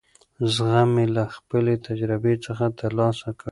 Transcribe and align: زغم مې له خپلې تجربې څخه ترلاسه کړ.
زغم 0.53 0.89
مې 0.95 1.05
له 1.15 1.23
خپلې 1.35 1.73
تجربې 1.87 2.33
څخه 2.45 2.65
ترلاسه 2.79 3.29
کړ. 3.39 3.49